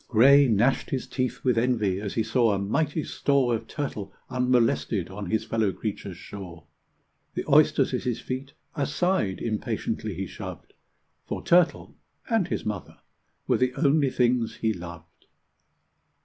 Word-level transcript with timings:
Gray 0.07 0.47
gnashed 0.47 0.89
his 0.89 1.05
teeth 1.05 1.41
with 1.43 1.59
envy 1.59 2.01
as 2.01 2.15
he 2.15 2.23
saw 2.23 2.53
a 2.53 2.57
mighty 2.57 3.03
store 3.03 3.53
Of 3.53 3.67
turtle 3.67 4.11
unmolested 4.31 5.11
on 5.11 5.29
his 5.29 5.45
fellow 5.45 5.71
creature's 5.71 6.17
shore. 6.17 6.63
The 7.35 7.45
oysters 7.47 7.93
at 7.93 8.01
his 8.01 8.19
feet 8.19 8.53
aside 8.73 9.39
impatiently 9.39 10.15
he 10.15 10.25
shoved, 10.25 10.73
For 11.27 11.43
turtle 11.45 11.99
and 12.27 12.47
his 12.47 12.65
mother 12.65 12.97
were 13.45 13.57
the 13.57 13.75
only 13.75 14.09
things 14.09 14.55
he 14.55 14.73
loved. 14.73 15.27